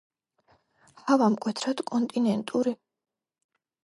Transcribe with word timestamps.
ჰავა 1.01 1.27
მკვეთრად 1.33 1.83
კონტინენტური. 1.91 2.73